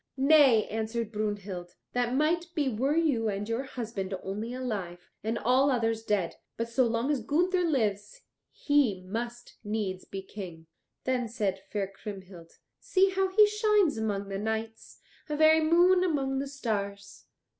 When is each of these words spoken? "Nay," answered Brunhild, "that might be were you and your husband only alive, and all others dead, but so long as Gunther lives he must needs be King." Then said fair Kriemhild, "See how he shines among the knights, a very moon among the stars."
"Nay," 0.17 0.65
answered 0.69 1.11
Brunhild, 1.11 1.75
"that 1.93 2.15
might 2.15 2.47
be 2.55 2.67
were 2.69 2.95
you 2.95 3.29
and 3.29 3.47
your 3.47 3.61
husband 3.65 4.15
only 4.23 4.51
alive, 4.51 5.11
and 5.23 5.37
all 5.37 5.69
others 5.69 6.01
dead, 6.01 6.37
but 6.57 6.67
so 6.67 6.87
long 6.87 7.11
as 7.11 7.21
Gunther 7.21 7.63
lives 7.63 8.21
he 8.51 9.03
must 9.03 9.57
needs 9.63 10.05
be 10.05 10.23
King." 10.23 10.65
Then 11.03 11.27
said 11.27 11.61
fair 11.69 11.85
Kriemhild, 11.85 12.53
"See 12.79 13.11
how 13.11 13.27
he 13.27 13.45
shines 13.45 13.95
among 13.95 14.29
the 14.29 14.39
knights, 14.39 15.01
a 15.29 15.37
very 15.37 15.59
moon 15.61 16.03
among 16.03 16.39
the 16.39 16.47
stars." 16.47 17.25